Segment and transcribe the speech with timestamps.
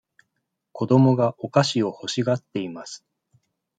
[0.71, 3.05] 子供がお菓子を欲しがっています。